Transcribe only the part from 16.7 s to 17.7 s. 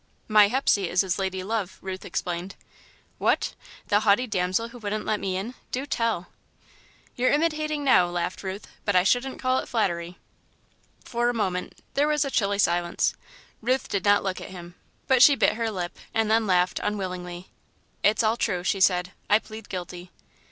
unwillingly.